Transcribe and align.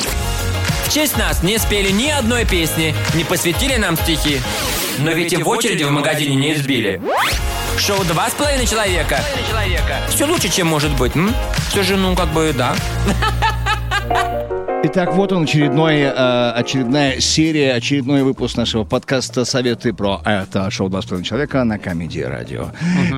В 0.00 0.92
честь 0.92 1.16
нас 1.16 1.42
не 1.42 1.58
спели 1.58 1.90
ни 1.90 2.08
одной 2.08 2.44
песни, 2.44 2.94
не 3.14 3.24
посвятили 3.24 3.76
нам 3.76 3.96
стихи. 3.96 4.40
Но 4.98 5.12
ведь 5.12 5.32
и 5.32 5.36
в 5.36 5.48
очереди 5.48 5.84
в 5.84 5.90
магазине 5.90 6.34
не 6.34 6.54
избили. 6.54 7.00
Шоу 7.78 8.04
«Два 8.04 8.28
с 8.28 8.32
половиной 8.32 8.66
человека». 8.66 9.20
Все 10.08 10.26
лучше, 10.26 10.48
чем 10.48 10.68
может 10.68 10.96
быть, 10.96 11.14
м? 11.16 11.34
Все 11.68 11.82
же, 11.82 11.96
ну, 11.96 12.14
как 12.14 12.32
бы, 12.32 12.54
да. 12.56 12.74
Итак, 14.86 15.14
вот 15.14 15.32
он 15.32 15.44
очередной, 15.44 16.00
э, 16.00 16.50
очередная 16.50 17.18
серия, 17.18 17.72
очередной 17.72 18.22
выпуск 18.22 18.56
нашего 18.56 18.84
подкаста 18.84 19.44
«Советы 19.44 19.94
про 19.94 20.20
это 20.24 20.70
шоу 20.70 20.88
«Два 20.88 21.02
с 21.02 21.06
половиной 21.06 21.26
человека» 21.26 21.64
на 21.64 21.78
Комедии 21.78 22.20
Радио. 22.20 22.66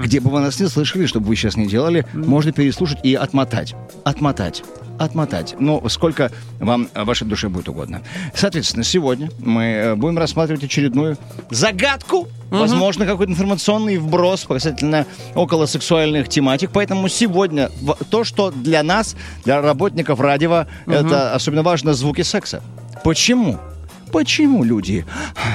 Где 0.03 0.21
бы 0.21 0.31
вы 0.31 0.41
нас 0.41 0.61
не 0.61 0.69
слышали, 0.69 1.07
что 1.07 1.21
бы 1.21 1.27
вы 1.27 1.37
сейчас 1.37 1.57
не 1.57 1.67
делали, 1.67 2.07
можно 2.13 2.53
переслушать 2.53 2.99
и 3.03 3.15
отмотать. 3.15 3.75
Отмотать. 4.05 4.63
Отмотать. 4.99 5.55
Ну, 5.59 5.87
сколько 5.89 6.31
вам 6.59 6.89
э, 6.95 7.05
вашей 7.05 7.27
душе 7.27 7.49
будет 7.49 7.69
угодно. 7.69 8.03
Соответственно, 8.35 8.85
сегодня 8.85 9.31
мы 9.39 9.65
э, 9.65 9.95
будем 9.95 10.19
рассматривать 10.19 10.65
очередную 10.65 11.19
загадку, 11.51 12.29
возможно, 12.51 13.07
какой-то 13.07 13.33
информационный 13.33 13.99
вброс 13.99 14.45
касательно 14.45 15.07
около 15.35 15.67
сексуальных 15.67 16.29
тематик. 16.29 16.71
Поэтому 16.73 17.09
сегодня 17.09 17.71
то, 18.11 18.25
что 18.25 18.51
для 18.51 18.83
нас, 18.83 19.17
для 19.45 19.61
работников 19.61 20.21
радио, 20.21 20.67
это 20.87 21.35
особенно 21.35 21.63
важно 21.63 21.93
звуки 21.95 22.23
секса. 22.23 22.63
Почему? 23.05 23.59
Почему 24.13 24.65
люди 24.65 25.05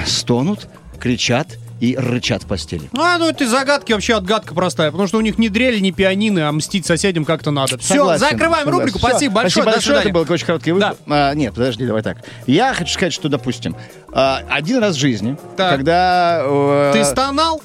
стонут, 0.05 0.67
кричат 0.99 1.57
и 1.81 1.97
рычат 1.97 2.43
в 2.43 2.47
постели? 2.47 2.89
А, 2.97 3.17
ну 3.17 3.27
это 3.27 3.45
загадки 3.47 3.91
вообще 3.91 4.15
отгадка 4.15 4.53
простая, 4.55 4.91
потому 4.91 5.07
что 5.09 5.17
у 5.17 5.21
них 5.21 5.37
ни 5.37 5.49
дрель, 5.49 5.81
ни 5.81 5.91
пианино, 5.91 6.47
а 6.47 6.51
мстить 6.53 6.85
соседям 6.85 7.25
как-то 7.25 7.51
надо. 7.51 7.77
Все, 7.79 7.95
Согласен, 7.95 8.19
закрываем 8.19 8.65
согласен. 8.65 8.79
рубрику. 8.79 8.99
Всё. 8.99 9.07
Спасибо 9.09 9.33
большое. 9.35 9.65
до 9.65 9.71
большое. 9.71 9.99
Это 9.99 10.09
был 10.09 10.25
очень 10.29 10.45
короткий 10.45 10.71
выпуск. 10.71 10.95
А, 11.09 11.33
нет, 11.33 11.53
подожди, 11.53 11.85
давай 11.85 12.03
так. 12.03 12.17
Я 12.47 12.73
хочу 12.73 12.93
сказать, 12.93 13.11
что, 13.13 13.27
допустим, 13.27 13.75
а, 14.13 14.41
один 14.49 14.77
раз 14.77 14.95
в 14.95 14.99
жизни, 14.99 15.35
Так. 15.57 15.71
когда... 15.77 16.41
э, 16.45 16.91
Ты 16.93 17.03
стонал? 17.03 17.61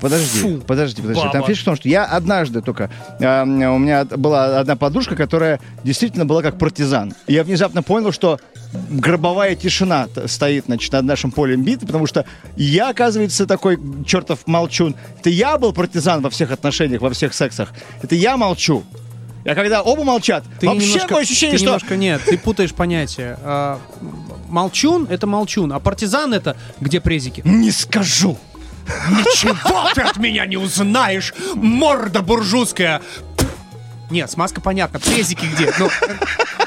Подожди, 0.00 0.38
Фу, 0.40 0.62
подожди, 0.66 1.02
подожди. 1.02 1.22
Там 1.22 1.32
баба. 1.42 1.46
фишка 1.46 1.62
в 1.62 1.64
том, 1.66 1.76
что 1.76 1.88
я 1.88 2.04
однажды 2.06 2.62
только... 2.62 2.90
э, 3.18 3.42
у 3.42 3.78
меня 3.78 4.04
была 4.06 4.58
одна 4.58 4.74
подружка, 4.74 5.14
которая 5.14 5.60
действительно 5.84 6.24
была 6.24 6.42
как 6.42 6.58
партизан. 6.58 7.12
И 7.26 7.34
я 7.34 7.44
внезапно 7.44 7.82
понял, 7.82 8.10
что 8.10 8.40
гробовая 8.72 9.54
тишина 9.54 10.08
стоит, 10.26 10.66
значит, 10.66 10.92
над 10.92 11.04
нашим 11.04 11.30
полем 11.30 11.62
битвы, 11.62 11.86
потому 11.86 12.06
что 12.06 12.24
я, 12.56 12.90
оказывается, 12.90 13.46
такой 13.46 13.78
чертов 14.06 14.46
молчун. 14.46 14.94
Это 15.18 15.30
я 15.30 15.58
был 15.58 15.72
партизан 15.72 16.20
во 16.22 16.30
всех 16.30 16.50
отношениях, 16.50 17.00
во 17.00 17.10
всех 17.10 17.34
сексах. 17.34 17.72
Это 18.02 18.14
я 18.14 18.36
молчу. 18.36 18.84
А 19.44 19.54
когда 19.54 19.82
оба 19.82 20.04
молчат, 20.04 20.44
Ты 20.60 20.66
вообще 20.66 20.84
немножко, 20.86 21.08
такое 21.08 21.22
ощущение, 21.22 21.52
ты 21.52 21.58
что... 21.58 21.66
немножко 21.66 21.96
нет, 21.96 22.20
ты 22.26 22.36
путаешь 22.36 22.74
понятия. 22.74 23.38
А, 23.42 23.80
молчун 24.48 25.06
это 25.08 25.26
молчун, 25.26 25.72
а 25.72 25.80
партизан 25.80 26.34
это 26.34 26.56
где 26.80 27.00
презики. 27.00 27.40
Не 27.44 27.70
скажу. 27.70 28.38
Ничего 29.08 29.54
ты 29.94 30.02
от 30.02 30.16
меня 30.18 30.46
не 30.46 30.56
узнаешь, 30.56 31.32
морда 31.54 32.22
буржуйская. 32.22 33.00
Нет, 34.10 34.30
смазка 34.30 34.60
понятно, 34.60 34.98
презики 34.98 35.46
где? 35.54 35.72
Ну, 35.78 35.88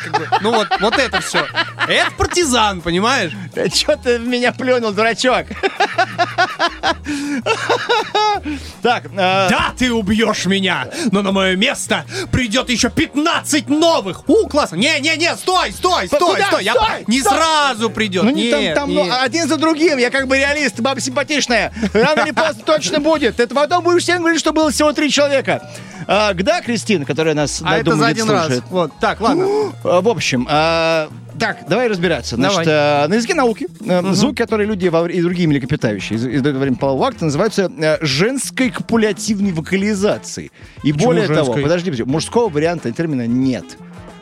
как 0.04 0.20
бы, 0.20 0.28
ну 0.42 0.52
вот, 0.52 0.68
вот 0.80 0.98
это 0.98 1.22
все. 1.22 1.46
Это 1.88 2.12
партизан, 2.18 2.82
понимаешь? 2.82 3.32
Что 3.74 3.96
ты 3.98 4.20
в 4.20 4.28
меня 4.28 4.52
плюнул, 4.52 4.92
дурачок? 4.92 5.48
Так, 8.82 9.06
э, 9.06 9.10
Да, 9.16 9.74
ты 9.78 9.92
убьешь 9.92 10.46
меня, 10.46 10.88
но 11.12 11.22
на 11.22 11.32
мое 11.32 11.56
место 11.56 12.06
придет 12.32 12.70
еще 12.70 12.90
15 12.90 13.70
новых. 13.70 14.28
У, 14.28 14.48
классно. 14.48 14.76
Не-не-не, 14.76 15.36
стой, 15.38 15.72
стой, 15.72 16.08
стой, 16.08 16.42
стой. 16.42 16.64
Стой, 16.64 17.06
не 17.08 17.22
сразу 17.22 17.90
придет. 17.90 18.24
Ну 18.24 18.30
не 18.32 18.52
там, 18.52 18.76
там 18.76 18.94
ну, 18.94 19.08
один 19.22 19.48
за 19.48 19.58
другим. 19.58 19.98
Я 19.98 20.10
как 20.10 20.28
бы 20.28 20.38
реалист, 20.38 20.80
баба 20.80 21.00
симпатичная. 21.00 21.74
Рано 21.94 22.22
или 22.22 22.32
поздно 22.32 22.64
точно 22.66 23.00
будет. 23.00 23.40
Это 23.40 23.54
потом 23.56 23.84
будешь 23.84 24.04
всем 24.04 24.20
говорить, 24.20 24.40
что 24.40 24.52
было 24.52 24.72
всего 24.72 24.92
три 24.94 25.10
человека. 25.10 25.70
А, 26.08 26.34
да, 26.34 26.62
Кристина, 26.62 27.06
которая 27.06 27.34
нас, 27.36 27.62
А 27.64 27.76
я 27.76 27.80
это 27.82 27.96
за 27.96 28.08
один 28.08 28.26
слушает. 28.26 28.50
раз. 28.62 28.64
Вот, 28.70 28.92
так, 29.00 29.22
ладно. 29.22 29.46
А, 29.84 30.02
В 30.02 30.08
общем, 30.10 30.48
а, 30.50 31.10
так, 31.40 31.66
давай 31.68 31.88
разбираться. 31.88 32.36
Значит, 32.36 32.64
а, 32.68 33.08
на 33.08 33.14
языке 33.16 33.34
науки 33.34 33.68
а, 33.88 34.14
звуки, 34.14 34.38
которые 34.42 34.68
люди 34.68 34.88
во 34.88 35.02
вре- 35.04 35.16
и 35.16 35.22
другие 35.22 35.48
млекопитающие 35.48 36.18
из- 36.18 36.26
издают 36.26 36.56
во 36.58 36.62
время 36.62 36.78
полового 36.78 37.08
акта, 37.08 37.26
называются 37.26 37.66
а, 37.82 37.98
женской 38.02 38.70
копулятивной 38.70 39.52
вокализацией. 39.52 40.52
И 40.84 40.92
более 40.92 41.28
того, 41.28 41.36
женской? 41.46 41.64
подожди, 41.64 41.92
подожди, 41.92 42.04
мужского 42.12 42.50
варианта 42.50 42.92
термина 42.92 43.28
нет. 43.28 43.66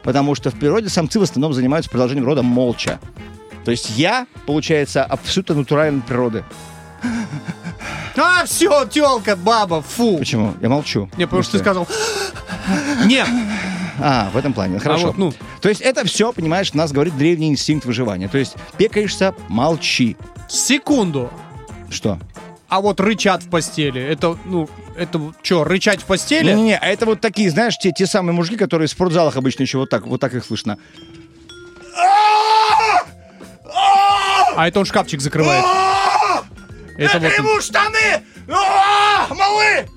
Потому 0.04 0.34
что 0.36 0.50
в 0.50 0.56
природе 0.56 0.90
самцы 0.90 1.20
в 1.20 1.24
основном 1.24 1.54
занимаются 1.54 1.92
продолжением 1.92 2.26
рода 2.26 2.42
молча. 2.42 3.00
То 3.66 3.70
есть 3.72 3.92
я, 3.98 4.26
получается, 4.48 5.04
абсолютно 5.04 5.54
натуральной 5.56 6.02
природы. 6.02 6.44
А, 8.18 8.46
все, 8.46 8.86
телка, 8.86 9.36
баба, 9.36 9.82
фу. 9.82 10.18
Почему? 10.18 10.54
Я 10.62 10.70
молчу. 10.70 11.10
Не, 11.18 11.26
потому 11.26 11.44
что 11.44 11.54
ты 11.54 11.60
сказал... 11.60 11.88
Нет, 13.06 13.28
А, 14.00 14.30
в 14.34 14.38
этом 14.38 14.54
плане. 14.54 14.80
Хорошо. 14.80 15.08
вот, 15.08 15.18
ну. 15.18 15.34
То 15.62 15.70
есть 15.70 15.82
это 15.82 16.06
все, 16.06 16.32
понимаешь, 16.34 16.74
нас 16.74 16.92
говорит 16.92 17.18
древний 17.18 17.50
инстинкт 17.50 17.86
выживания. 17.86 18.28
То 18.28 18.38
есть 18.38 18.56
пекаешься, 18.78 19.34
молчи. 19.48 20.18
секунду. 20.48 21.32
Что? 21.90 22.20
А 22.68 22.80
вот 22.80 23.00
рычат 23.02 23.44
в 23.44 23.50
постели. 23.50 24.02
Это, 24.02 24.38
ну, 24.46 24.70
это 24.96 25.20
что, 25.44 25.64
рычать 25.64 26.02
в 26.02 26.06
постели? 26.06 26.48
Не-не-не, 26.48 26.78
а 26.78 26.86
это 26.88 27.06
вот 27.06 27.20
такие, 27.20 27.50
знаешь, 27.52 27.78
те, 27.78 27.92
те 27.92 28.06
самые 28.06 28.34
мужики, 28.34 28.56
которые 28.56 28.88
в 28.88 28.92
спортзалах 28.92 29.36
обычно 29.36 29.64
еще 29.64 29.78
вот 29.78 29.90
так, 29.90 30.08
вот 30.08 30.22
так 30.22 30.34
их 30.34 30.46
слышно. 30.46 30.78
А 34.56 34.68
это 34.68 34.80
он 34.80 34.86
шкафчик 34.86 35.22
закрывает. 35.22 35.66
Это 37.06 37.42
вот... 37.44 37.64
штаны! 37.64 38.24
Малы! 38.48 39.88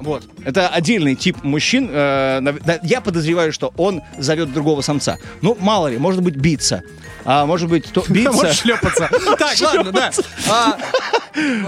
Вот. 0.00 0.24
Это 0.44 0.68
отдельный 0.68 1.14
тип 1.14 1.42
мужчин. 1.42 1.88
э, 1.90 2.42
я 2.82 3.00
подозреваю, 3.00 3.52
что 3.52 3.72
он 3.76 4.02
зовет 4.18 4.52
другого 4.52 4.82
самца. 4.82 5.16
Ну, 5.40 5.56
мало 5.60 5.88
ли, 5.88 5.98
может 5.98 6.20
быть, 6.22 6.36
биться. 6.36 6.82
А 7.24 7.46
может 7.46 7.68
быть, 7.70 7.90
то 7.90 8.04
биться. 8.08 8.32
Может 8.32 8.54
шлепаться. 8.54 9.08
Так, 9.38 9.58
ладно, 9.60 9.92
да. 9.92 10.10
А, 10.50 10.78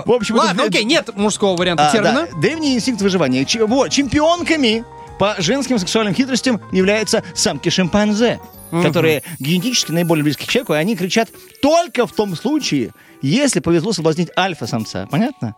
В 0.05 0.13
общем, 0.13 0.35
Ладно, 0.37 0.65
окей, 0.65 0.85
нет 0.85 1.17
мужского 1.17 1.57
варианта 1.57 1.89
А, 1.89 1.93
термина. 1.93 2.29
древний 2.41 2.75
инстинкт 2.75 3.01
выживания. 3.01 3.47
Вот, 3.67 3.91
чемпионками 3.91 4.85
по 5.19 5.35
женским 5.39 5.79
сексуальным 5.79 6.15
хитростям 6.15 6.61
являются 6.73 7.23
самки 7.35 7.69
шимпанзе, 7.69 8.41
которые 8.71 9.23
генетически 9.39 9.93
наиболее 9.93 10.25
близки 10.25 10.45
к 10.45 10.49
человеку, 10.49 10.75
и 10.75 10.77
они 10.77 10.97
кричат 10.97 11.31
только 11.63 12.07
в 12.07 12.13
том 12.13 12.35
случае, 12.37 12.93
если 13.23 13.61
повезло 13.61 13.93
соблазнить 13.93 14.31
альфа-самца. 14.37 15.09
Понятно? 15.11 15.55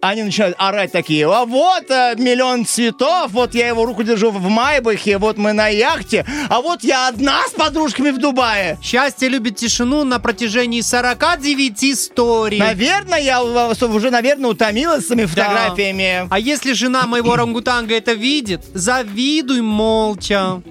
Они 0.00 0.22
начинают 0.22 0.54
орать 0.60 0.92
такие, 0.92 1.26
а 1.26 1.44
вот 1.44 1.90
э, 1.90 2.14
миллион 2.16 2.64
цветов, 2.64 3.32
вот 3.32 3.52
я 3.54 3.66
его 3.66 3.84
руку 3.84 4.04
держу 4.04 4.30
в 4.30 4.48
Майбахе, 4.48 5.18
вот 5.18 5.38
мы 5.38 5.52
на 5.52 5.66
яхте, 5.66 6.24
а 6.48 6.60
вот 6.60 6.84
я 6.84 7.08
одна 7.08 7.42
с 7.48 7.50
подружками 7.50 8.10
в 8.10 8.18
Дубае. 8.18 8.78
Счастье 8.80 9.28
любит 9.28 9.56
тишину 9.56 10.04
на 10.04 10.20
протяжении 10.20 10.82
49 10.82 11.84
историй. 11.84 12.58
Наверное, 12.60 13.18
я 13.18 13.42
уже, 13.42 14.10
наверное, 14.10 14.50
утомилась 14.50 15.08
с 15.08 15.10
этими 15.10 15.22
Да. 15.22 15.28
фотографиями. 15.28 16.28
А 16.30 16.38
если 16.38 16.74
жена 16.74 17.08
моего 17.08 17.32
орангутанга 17.32 17.96
это 17.96 18.12
видит, 18.12 18.60
завидуй 18.74 19.62
молча. 19.62 20.62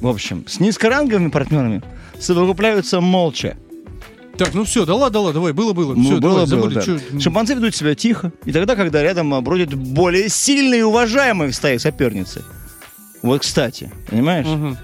В 0.00 0.06
общем, 0.08 0.46
с 0.48 0.58
низкоранговыми 0.58 1.28
партнерами 1.28 1.82
совокупляются 2.18 3.02
молча. 3.02 3.58
Так, 4.36 4.52
ну 4.54 4.64
все, 4.64 4.84
да 4.84 4.94
ладно, 4.94 5.10
да 5.12 5.20
ладно, 5.20 5.34
давай, 5.34 5.52
было-было. 5.52 5.94
Ну, 5.94 6.02
Все, 6.02 6.20
было, 6.20 6.46
давай, 6.46 6.46
было, 6.46 6.70
забыли. 6.70 6.74
да. 6.74 6.82
чё- 7.12 7.20
Шимпанзе 7.20 7.54
ведут 7.54 7.74
себя 7.74 7.94
тихо, 7.94 8.32
и 8.44 8.52
тогда, 8.52 8.74
когда 8.76 9.02
рядом 9.02 9.30
бродят 9.44 9.72
более 9.74 10.28
сильные 10.28 10.80
и 10.80 10.82
уважаемые 10.82 11.50
в 11.50 11.54
стае 11.54 11.78
соперницы. 11.78 12.42
Вот, 13.22 13.42
кстати, 13.42 13.92
понимаешь? 14.08 14.46
Мгм. 14.46 14.76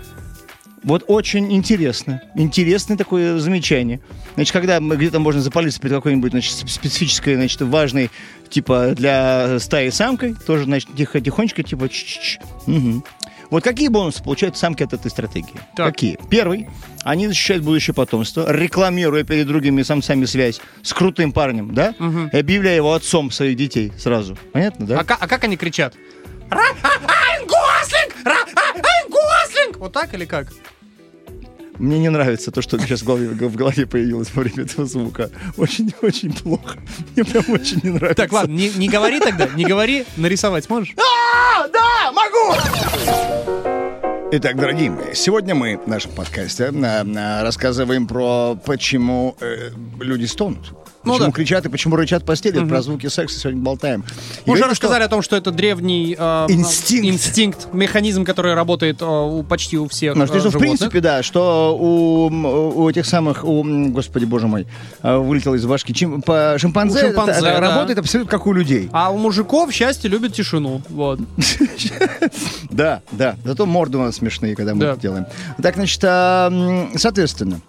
Вот 0.82 1.04
очень 1.08 1.52
интересно. 1.52 2.22
Интересное 2.36 2.96
такое 2.96 3.38
замечание. 3.38 4.00
Значит, 4.36 4.52
когда 4.52 4.78
где-то 4.80 5.18
можно 5.18 5.42
запалиться 5.42 5.78
перед 5.80 5.94
какой-нибудь 5.96 6.30
значит, 6.30 6.54
сп- 6.54 6.68
специфической, 6.68 7.34
значит, 7.34 7.60
важной, 7.60 8.10
типа, 8.48 8.94
для 8.96 9.58
стаи 9.58 9.90
самкой, 9.90 10.34
тоже, 10.46 10.64
значит, 10.64 10.88
тихо, 10.96 11.20
тихонечко, 11.20 11.62
типа, 11.62 11.88
ч-ч-ч. 11.90 12.40
Мгм. 12.66 13.04
Вот 13.50 13.64
какие 13.64 13.88
бонусы 13.88 14.22
получают 14.22 14.56
самки 14.56 14.82
от 14.84 14.92
этой 14.92 15.10
стратегии? 15.10 15.54
Так. 15.76 15.88
Какие? 15.92 16.18
Первый. 16.30 16.68
Они 17.02 17.26
защищают 17.26 17.64
будущее 17.64 17.94
потомство, 17.94 18.50
рекламируя 18.52 19.24
перед 19.24 19.46
другими 19.46 19.82
самцами 19.82 20.24
связь 20.24 20.60
с 20.82 20.92
крутым 20.92 21.32
парнем, 21.32 21.74
да? 21.74 21.94
И 22.32 22.36
объявляя 22.38 22.76
его 22.76 22.92
отцом 22.94 23.30
своих 23.30 23.56
детей 23.56 23.92
сразу. 23.98 24.38
Понятно, 24.52 24.86
да? 24.86 25.00
А, 25.00 25.16
а 25.18 25.26
как 25.28 25.44
они 25.44 25.56
кричат? 25.56 25.94
Ра- 26.48 26.58
а- 26.82 27.32
Айн 27.32 27.46
Гослинг! 27.46 28.14
А- 28.24 29.08
Гослинг! 29.08 29.76
Вот 29.78 29.92
так 29.92 30.12
или 30.14 30.24
как? 30.24 30.48
Мне 31.78 31.98
не 31.98 32.10
нравится 32.10 32.50
то, 32.50 32.60
что 32.60 32.78
сейчас 32.78 33.00
в 33.00 33.06
голове, 33.06 33.28
в 33.28 33.56
голове 33.56 33.86
появилось 33.86 34.28
во 34.34 34.42
время 34.42 34.64
этого 34.64 34.86
звука. 34.86 35.30
Очень-очень 35.56 36.32
плохо. 36.34 36.76
Мне 37.16 37.24
прям 37.24 37.44
очень 37.48 37.80
не 37.82 37.88
нравится. 37.90 38.22
Так, 38.22 38.32
ладно, 38.32 38.52
не, 38.52 38.68
не 38.68 38.88
говори 38.88 39.18
тогда, 39.18 39.46
не 39.48 39.64
говори, 39.64 40.04
нарисовать 40.18 40.64
сможешь? 40.66 40.94
А, 40.98 41.66
да, 41.68 42.12
могу! 42.12 43.39
Итак, 44.32 44.54
дорогие 44.54 44.90
мои, 44.90 45.12
сегодня 45.12 45.56
мы 45.56 45.76
в 45.76 45.88
нашем 45.88 46.12
подкасте 46.12 46.70
э, 46.72 46.72
э, 46.72 47.42
рассказываем 47.42 48.06
про 48.06 48.56
почему 48.64 49.34
э, 49.40 49.70
люди 49.98 50.26
стонут. 50.26 50.72
Ну 51.02 51.12
Почему 51.14 51.26
да. 51.28 51.32
кричат 51.32 51.64
и 51.64 51.68
почему 51.70 51.96
рычат 51.96 52.26
постели, 52.26 52.62
про 52.62 52.82
звуки 52.82 53.06
секса 53.06 53.40
сегодня 53.40 53.62
болтаем. 53.62 54.00
И 54.00 54.04
Мы 54.44 54.52
уже 54.52 54.60
говорим, 54.60 54.74
что- 54.74 54.86
рассказали 54.86 55.04
о 55.04 55.08
том, 55.08 55.22
что 55.22 55.34
это 55.34 55.50
древний 55.50 56.14
э, 56.18 56.46
Инстинкт. 56.50 57.06
инстинкт, 57.08 57.68
механизм, 57.72 58.24
который 58.26 58.52
работает 58.52 59.00
э, 59.00 59.06
у, 59.06 59.42
почти 59.42 59.78
у 59.78 59.88
всех 59.88 60.14
Ну, 60.14 60.24
э, 60.24 60.26
что, 60.26 60.40
что, 60.40 60.50
в 60.50 60.58
принципе, 60.58 61.00
да, 61.00 61.22
что 61.22 61.74
у, 61.74 62.26
у 62.82 62.90
этих 62.90 63.06
самых, 63.06 63.44
у, 63.44 63.64
господи, 63.90 64.26
боже 64.26 64.46
мой, 64.46 64.66
э, 65.02 65.16
вылетело 65.16 65.54
из 65.54 65.64
башки, 65.64 65.94
чим, 65.94 66.20
по 66.20 66.56
шимпанзе, 66.58 66.98
У 66.98 67.06
шимпанзе, 67.08 67.32
это- 67.32 67.40
да. 67.44 67.60
работает 67.60 67.98
абсолютно 67.98 68.30
как 68.30 68.46
у 68.46 68.52
людей. 68.52 68.90
А 68.92 69.10
у 69.10 69.16
мужиков 69.16 69.72
счастье 69.72 70.10
любит 70.10 70.34
тишину. 70.34 70.82
Вот. 70.90 71.18
Да, 72.70 73.02
да, 73.12 73.36
зато 73.44 73.66
морды 73.66 73.98
у 73.98 74.02
нас 74.02 74.16
смешные, 74.16 74.54
когда 74.54 74.74
мы 74.74 74.84
это 74.84 75.00
делаем. 75.00 75.26
Так, 75.62 75.74
значит, 75.74 76.00
а, 76.04 76.88
соответственно, 76.96 77.60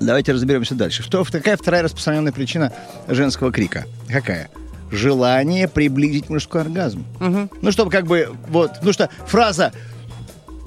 давайте 0.00 0.32
разберемся 0.32 0.74
дальше. 0.74 1.02
Что, 1.02 1.24
какая 1.24 1.56
вторая 1.56 1.82
распространенная 1.82 2.32
причина 2.32 2.72
женского 3.08 3.52
крика? 3.52 3.86
Какая? 4.08 4.50
Желание 4.90 5.66
приблизить 5.68 6.28
мужской 6.30 6.60
оргазм. 6.62 7.04
Ну, 7.20 7.72
чтобы 7.72 7.90
как 7.90 8.06
бы, 8.06 8.30
вот, 8.48 8.72
ну 8.82 8.92
что, 8.92 9.08
фраза 9.26 9.72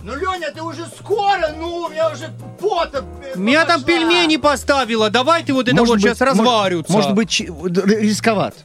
ну, 0.01 0.15
Леня, 0.15 0.49
ты 0.55 0.63
уже 0.63 0.85
скоро, 0.97 1.53
ну, 1.57 1.83
у 1.83 1.89
меня 1.89 2.09
уже 2.09 2.29
пота... 2.59 3.03
э, 3.35 3.37
Меня 3.37 3.65
там 3.65 3.81
пошла». 3.81 3.87
пельмени 3.99 4.37
поставила, 4.37 5.09
давай 5.09 5.43
ты 5.43 5.53
вот 5.53 5.67
это 5.67 5.75
Может 5.75 5.89
вот 5.89 5.95
быть, 5.95 6.03
сейчас 6.03 6.19
может- 6.21 6.39
разварются. 6.39 6.93
Может 6.93 7.13
быть, 7.13 7.39
рисковат. 7.41 8.55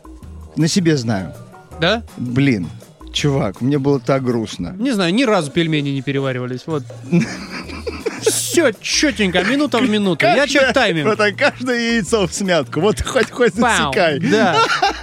На 0.56 0.68
себе 0.68 0.96
знаю. 0.96 1.34
Да? 1.80 2.04
Блин, 2.16 2.68
чувак, 3.12 3.60
мне 3.60 3.78
было 3.78 3.98
так 3.98 4.22
грустно. 4.22 4.76
Не 4.78 4.92
знаю, 4.92 5.12
ни 5.12 5.24
разу 5.24 5.50
пельмени 5.50 5.90
не 5.90 6.02
переваривались. 6.02 6.62
Вот. 6.66 6.84
Все 8.26 8.72
четенько, 8.80 9.42
минута 9.44 9.78
в 9.78 9.88
минуту. 9.88 10.26
Я 10.26 10.46
чек 10.46 10.72
тайминг. 10.72 11.16
Так, 11.24 11.36
каждое 11.36 11.78
яйцо 11.94 12.26
в 12.26 12.32
смятку. 12.34 12.80
Вот 12.80 13.00
хоть 13.00 13.30
хоть 13.30 13.54
засекай. 13.54 14.18
Да. 14.18 14.56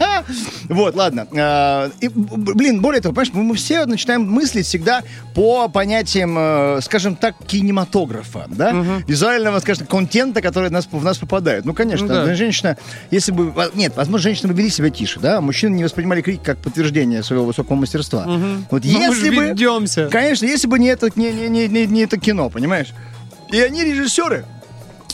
Вот, 0.69 0.95
ладно. 0.95 1.27
А, 1.37 1.91
и, 1.99 2.07
блин, 2.07 2.81
более 2.81 3.01
того, 3.01 3.13
понимаешь, 3.13 3.33
мы, 3.33 3.55
все 3.55 3.85
начинаем 3.85 4.29
мыслить 4.29 4.65
всегда 4.65 5.01
по 5.35 5.67
понятиям, 5.67 6.35
э, 6.37 6.79
скажем 6.81 7.15
так, 7.15 7.35
кинематографа, 7.45 8.45
да? 8.47 8.71
Визуального, 9.07 9.59
скажем, 9.59 9.87
контента, 9.87 10.41
который 10.41 10.69
в 10.69 10.71
нас, 10.71 10.87
в 10.89 11.03
нас 11.03 11.17
попадает. 11.17 11.65
Ну, 11.65 11.73
конечно, 11.73 12.07
Ну 12.07 12.13
да. 12.13 12.35
женщина, 12.35 12.77
если 13.09 13.31
бы... 13.31 13.53
Нет, 13.73 13.93
возможно, 13.95 14.23
женщины 14.23 14.53
бы 14.53 14.59
вели 14.59 14.69
себя 14.69 14.89
тише, 14.89 15.19
да? 15.19 15.41
Мужчины 15.41 15.75
не 15.75 15.83
воспринимали 15.83 16.21
крик 16.21 16.41
как 16.41 16.57
подтверждение 16.59 17.23
своего 17.23 17.45
высокого 17.45 17.75
мастерства. 17.75 18.25
Вот 18.69 18.83
Ну, 18.85 18.99
мы 18.99 19.15
если 19.15 19.29
бы... 19.29 19.49
ведемся. 19.49 20.07
Конечно, 20.09 20.45
если 20.45 20.67
бы 20.67 20.79
не 20.79 20.87
это, 20.87 21.09
не, 21.15 21.31
не, 21.31 21.47
не, 21.49 21.67
не, 21.67 21.85
не 21.85 22.01
это 22.03 22.17
кино, 22.17 22.49
понимаешь? 22.49 22.93
И 23.51 23.59
они 23.59 23.83
режиссеры. 23.83 24.45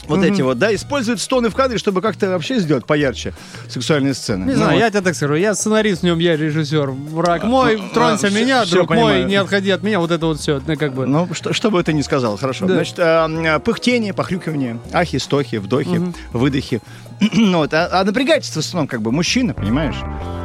Вот 0.08 0.24
эти 0.24 0.42
вот, 0.42 0.58
да, 0.60 0.74
используют 0.74 1.20
стоны 1.22 1.50
в 1.50 1.56
кадре, 1.56 1.78
чтобы 1.78 2.02
как-то 2.02 2.30
вообще 2.30 2.60
сделать 2.60 2.86
поярче 2.86 3.34
сексуальные 3.70 4.14
сцены. 4.14 4.46
Не 4.46 4.52
Ну 4.52 4.58
знаю, 4.58 4.74
вот. 4.74 4.80
я 4.80 4.90
тебе 4.90 5.02
так 5.02 5.16
скажу, 5.16 5.36
я 5.36 5.56
сценарист 5.56 6.02
в 6.02 6.04
нем, 6.06 6.20
я 6.20 6.36
режиссер. 6.38 6.90
Враг 6.92 7.44
мой, 7.44 7.76
а, 7.80 7.94
тронься 7.94 8.28
всё- 8.28 8.40
меня, 8.40 8.64
всё 8.66 8.76
друг 8.76 8.90
мой, 8.90 8.98
понимаю. 8.98 9.28
не 9.28 9.36
отходи 9.36 9.72
от 9.72 9.84
меня, 9.84 10.00
вот 10.00 10.12
это 10.12 10.26
вот 10.26 10.40
все, 10.40 10.62
как 10.78 10.94
бы. 10.94 11.06
Ну, 11.08 11.28
что, 11.34 11.54
что 11.54 11.72
бы 11.72 11.80
это 11.80 11.94
ни 11.94 12.02
сказал, 12.02 12.38
хорошо. 12.38 12.66
Да. 12.66 12.76
Значит, 12.76 12.96
а, 13.00 13.60
пыхтение, 13.60 14.14
похрюкивание, 14.14 14.80
ахи, 14.94 15.18
стохи, 15.18 15.58
вдохи, 15.58 16.02
выдохи. 16.34 16.82
Ну 17.34 17.58
вот, 17.60 17.74
а, 17.74 17.90
а 17.92 18.04
напрягается 18.04 18.54
в 18.54 18.58
основном 18.58 18.88
как 18.88 19.02
бы 19.02 19.12
мужчина, 19.12 19.54
понимаешь? 19.56 19.96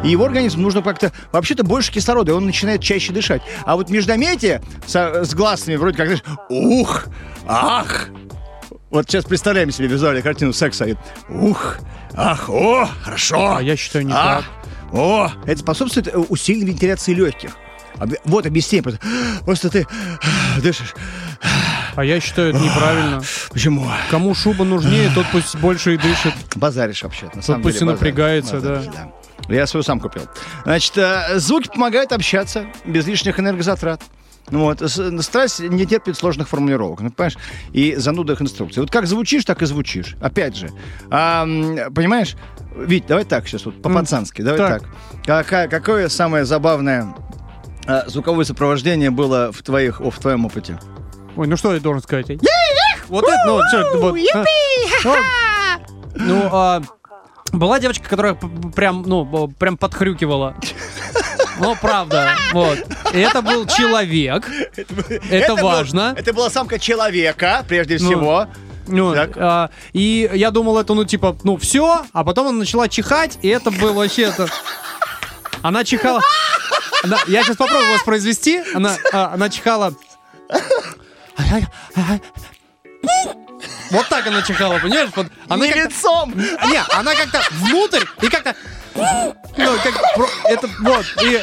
И 0.04 0.08
его 0.08 0.25
организм 0.25 0.62
нужно 0.62 0.81
как-то... 0.81 1.12
Вообще-то 1.31 1.64
больше 1.64 1.93
кислорода, 1.93 2.32
и 2.32 2.34
он 2.34 2.46
начинает 2.46 2.81
чаще 2.81 3.12
дышать. 3.12 3.43
А 3.66 3.76
вот 3.76 3.90
междометие 3.90 4.62
со- 4.87 5.22
с 5.25 5.34
гласными 5.34 5.76
вроде 5.76 5.99
как, 5.99 6.06
знаешь, 6.06 6.22
ух, 6.49 7.04
ах. 7.46 8.08
Вот 8.93 9.06
сейчас 9.09 9.25
представляем 9.25 9.71
себе 9.71 9.89
визуальную 9.89 10.23
картину 10.23 10.53
секса. 10.53 10.85
и 10.85 10.94
Ух, 11.31 11.79
ах, 12.15 12.50
о, 12.50 12.87
хорошо. 13.03 13.56
А 13.56 13.62
я 13.62 13.75
считаю, 13.75 14.05
не 14.05 14.12
Ах, 14.15 14.44
О, 14.93 15.31
это 15.47 15.61
способствует 15.61 16.09
э, 16.09 16.19
усиленной 16.19 16.67
вентиляции 16.67 17.15
легких. 17.15 17.53
Вот 18.27 18.44
объяснение. 18.44 18.83
Просто, 18.83 19.00
просто 19.47 19.71
ты 19.71 19.87
дышишь. 20.59 20.94
А 21.97 22.05
я 22.05 22.21
считаю, 22.21 22.50
это 22.50 22.59
неправильно. 22.59 23.23
Почему? 23.50 23.87
Кому 24.11 24.35
шуба 24.35 24.65
нужнее, 24.65 25.11
тот 25.15 25.25
пусть 25.33 25.56
больше 25.56 25.95
и 25.95 25.97
дышит. 25.97 26.35
Базаришь 26.55 27.03
вообще. 27.03 27.31
На 27.35 27.41
самом 27.41 27.62
пусть 27.62 27.79
деле 27.79 27.91
и 27.91 27.95
напрягается, 27.95 28.56
базаришь, 28.56 28.87
да. 28.93 29.12
Я 29.49 29.67
свою 29.67 29.83
сам 29.85 30.00
купил. 30.00 30.29
Значит, 30.65 30.99
э, 30.99 31.38
звуки 31.38 31.69
помогают 31.69 32.12
общаться 32.12 32.67
без 32.85 33.06
лишних 33.06 33.41
энергозатрат. 33.41 34.03
Ну 34.50 34.65
Вот. 34.65 34.81
С- 34.83 35.23
Страсть 35.23 35.61
не 35.61 35.87
терпит 35.87 36.17
сложных 36.17 36.49
формулировок, 36.49 37.00
ну, 37.00 37.11
понимаешь, 37.11 37.37
и 37.73 37.94
занудных 37.97 38.43
инструкций. 38.43 38.83
Вот 38.83 38.91
как 38.91 39.06
звучишь, 39.06 39.44
так 39.44 39.62
и 39.62 39.67
звучишь. 39.67 40.17
Опять 40.21 40.56
же. 40.56 40.71
А, 41.11 41.44
понимаешь, 41.94 42.37
Вить, 42.77 43.06
давай 43.06 43.25
так 43.25 43.47
сейчас, 43.47 43.65
вот 43.67 43.81
по-пацански, 43.83 44.43
давай 44.43 44.59
так. 44.59 44.83
так. 44.83 44.91
Какая, 45.25 45.69
какое 45.69 46.09
самое 46.09 46.44
забавное 46.44 47.15
а, 47.87 48.05
звуковое 48.09 48.44
сопровождение 48.44 49.11
было 49.11 49.53
в, 49.53 49.62
твоих, 49.62 50.00
о, 50.00 50.11
в 50.11 50.19
твоем 50.19 50.47
опыте? 50.47 50.79
Ой, 51.37 51.47
ну 51.47 51.56
что 51.56 51.73
я 51.75 51.81
должен 51.81 52.03
сказать? 52.03 52.27
Вот 53.09 53.25
это, 53.25 53.37
ну, 53.47 53.61
всё, 53.69 53.99
вот. 53.99 54.17
а. 55.05 55.79
Ну, 56.15 56.49
а, 56.53 56.83
была 57.53 57.79
девочка, 57.81 58.09
которая 58.09 58.35
прям, 58.75 59.03
ну, 59.06 59.49
прям 59.49 59.77
подхрюкивала. 59.77 60.56
Ну, 61.58 61.76
правда, 61.81 62.34
вот. 62.52 62.78
Это 63.12 63.43
был 63.43 63.66
человек. 63.66 64.49
Это 65.31 65.54
важно. 65.56 66.14
это 66.16 66.32
была 66.32 66.50
самка 66.50 66.78
человека, 66.78 67.64
прежде 67.69 67.99
Ну, 68.00 68.06
всего. 68.06 68.46
Ну, 68.88 69.14
а, 69.16 69.70
и 69.93 70.28
я 70.34 70.50
думал, 70.50 70.78
это, 70.78 70.94
ну, 70.94 71.04
типа, 71.04 71.37
ну, 71.44 71.56
все, 71.56 72.02
а 72.12 72.25
потом 72.25 72.49
она 72.49 72.58
начала 72.58 72.88
чихать, 72.88 73.38
и 73.43 73.49
это 73.49 73.70
было 73.70 73.93
вообще 73.93 74.22
это... 74.22 74.49
Она 75.62 75.84
чихала... 75.84 76.20
Она- 77.04 77.20
я 77.28 77.43
сейчас 77.44 77.56
попробую 77.56 77.93
воспроизвести. 77.94 78.60
Она, 78.75 78.96
а, 79.12 79.32
она 79.34 79.49
чихала... 79.50 79.94
Вот 83.93 84.09
так 84.09 84.27
она 84.27 84.43
чихала, 84.43 84.79
понимаешь? 84.79 85.11
Вот 85.15 85.27
она 85.49 85.67
Не 85.67 85.75
лицом! 85.75 86.35
Не, 86.35 86.81
она 86.94 87.15
как-то 87.15 87.43
внутрь 87.50 88.05
и 88.23 88.29
как-то... 88.29 88.56
Ну, 88.94 89.35
как... 89.83 89.94
Это 90.47 90.69
вот. 90.81 91.05
И 91.23 91.41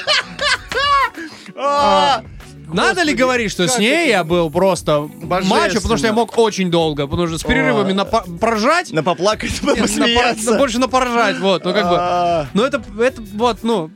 А, 1.56 2.24
надо 2.68 3.04
ли 3.04 3.14
говорить, 3.14 3.52
что 3.52 3.68
с 3.68 3.78
ней 3.78 4.10
я 4.10 4.24
был 4.24 4.50
просто 4.50 5.10
мачо, 5.30 5.76
потому 5.82 5.98
что 5.98 6.08
я 6.08 6.14
мог 6.14 6.38
очень 6.38 6.70
долго, 6.72 7.08
потому 7.08 7.28
что 7.28 7.38
с 7.38 7.44
перерывами 7.44 7.94
на 7.94 8.06
по- 8.06 8.26
прожать, 8.40 8.92
На 8.92 9.04
поплакать, 9.04 9.62
на 9.64 9.76
посмеяться. 9.76 10.58
больше 10.58 10.80
на 10.80 10.88
поржать, 10.88 11.40
вот, 11.40 11.64
ну 11.66 11.74
как 11.74 11.90
бы... 11.90 11.96
А, 12.00 12.48
Ну 12.54 12.64
это, 12.64 12.82
это 13.00 13.22
вот, 13.34 13.60
ну, 13.64 13.90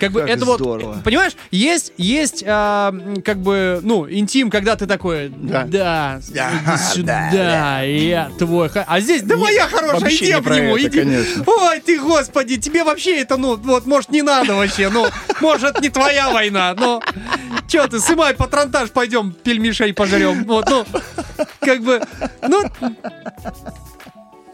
как 0.00 0.12
бы 0.12 0.20
это 0.20 0.44
вот, 0.44 0.58
понимаешь, 1.04 1.32
есть, 1.50 1.92
есть, 1.96 2.44
а, 2.46 2.92
как 3.24 3.38
бы, 3.40 3.80
ну, 3.82 4.08
интим, 4.10 4.50
когда 4.50 4.76
ты 4.76 4.86
такой, 4.86 5.28
Да. 5.28 6.20
сюда, 6.92 7.30
да. 7.32 7.80
я 7.82 8.30
твой, 8.38 8.68
ха-». 8.68 8.84
а 8.86 9.00
здесь, 9.00 9.22
да 9.22 9.36
моя 9.36 9.66
хорошая, 9.66 10.10
иди 10.10 10.34
про 10.40 10.56
него, 10.56 10.80
иди, 10.80 11.06
ой, 11.46 11.80
ты, 11.80 11.98
господи, 12.00 12.56
тебе 12.56 12.84
вообще 12.84 13.20
это, 13.20 13.36
ну, 13.36 13.56
вот, 13.56 13.86
может, 13.86 14.10
не 14.10 14.22
надо 14.22 14.54
вообще, 14.54 14.88
ну, 14.88 15.06
может, 15.40 15.80
не 15.80 15.88
твоя 15.88 16.30
война, 16.30 16.74
ну, 16.78 17.00
чё 17.68 17.86
ты, 17.86 18.00
сымай 18.00 18.34
патронтаж, 18.34 18.90
пойдем 18.90 19.32
пельмешей 19.32 19.92
пожрем, 19.92 20.39
вот, 20.46 20.68
ну, 20.68 20.84
как 21.60 21.82
бы, 21.82 22.00
ну, 22.46 22.62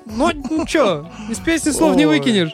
ну, 0.07 0.31
ну 0.51 0.67
чё, 0.67 1.09
из 1.31 1.39
песни 1.39 1.71
слов 1.71 1.97
не 1.97 2.07
Ой. 2.07 2.19
выкинешь. 2.19 2.51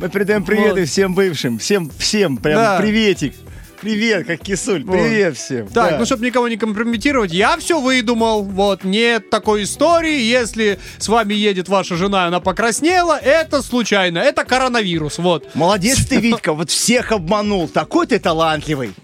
Мы 0.00 0.08
передаем 0.08 0.44
приветы 0.44 0.80
Вот. 0.80 0.88
всем 0.88 1.14
бывшим, 1.14 1.58
всем, 1.58 1.90
всем, 1.98 2.36
прям 2.36 2.56
Да. 2.56 2.78
приветик. 2.78 3.34
Привет, 3.80 4.26
как 4.26 4.40
кисуль, 4.40 4.82
Вот. 4.84 4.94
привет 4.94 5.36
всем. 5.36 5.66
Так, 5.68 5.90
Да. 5.92 5.98
ну 5.98 6.06
чтобы 6.06 6.24
никого 6.24 6.48
не 6.48 6.56
компрометировать, 6.56 7.32
я 7.32 7.56
все 7.58 7.80
выдумал. 7.80 8.42
Вот, 8.42 8.82
нет 8.82 9.28
такой 9.30 9.64
истории. 9.64 10.20
Если 10.22 10.78
с 10.98 11.06
вами 11.08 11.34
едет 11.34 11.68
ваша 11.68 11.96
жена, 11.96 12.24
и 12.24 12.28
она 12.28 12.40
покраснела, 12.40 13.18
это 13.18 13.62
случайно. 13.62 14.18
Это 14.18 14.44
коронавирус, 14.44 15.18
вот. 15.18 15.54
Молодец 15.54 16.06
ты, 16.06 16.16
Витька, 16.20 16.54
вот 16.54 16.70
всех 16.70 17.12
обманул. 17.12 17.68
Такой 17.68 18.06
ты 18.06 18.18
талантливый. 18.18 18.94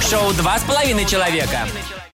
Шоу 0.00 0.32
«Два 0.34 0.58
с 0.58 0.62
половиной 0.62 1.04
человека». 1.04 1.60